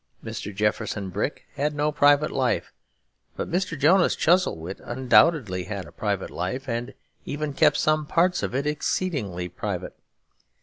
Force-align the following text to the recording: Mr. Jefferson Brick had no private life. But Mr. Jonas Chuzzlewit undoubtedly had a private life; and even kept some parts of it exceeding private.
Mr. 0.25 0.51
Jefferson 0.55 1.11
Brick 1.11 1.45
had 1.55 1.75
no 1.75 1.91
private 1.91 2.31
life. 2.31 2.73
But 3.35 3.51
Mr. 3.51 3.77
Jonas 3.77 4.15
Chuzzlewit 4.15 4.79
undoubtedly 4.83 5.65
had 5.65 5.85
a 5.85 5.91
private 5.91 6.31
life; 6.31 6.67
and 6.67 6.95
even 7.23 7.53
kept 7.53 7.77
some 7.77 8.07
parts 8.07 8.41
of 8.41 8.55
it 8.55 8.65
exceeding 8.65 9.47
private. 9.51 9.95